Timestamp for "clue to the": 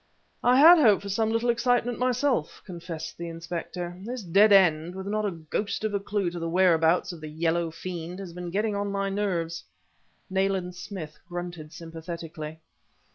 5.99-6.49